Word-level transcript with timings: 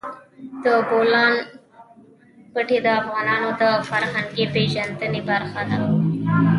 د 0.63 0.65
بولان 0.89 1.33
پټي 2.53 2.77
د 2.85 2.87
افغانانو 3.01 3.49
د 3.59 3.63
فرهنګي 3.89 4.45
پیژندنې 4.53 5.21
برخه 5.29 5.61
ده. 5.69 5.79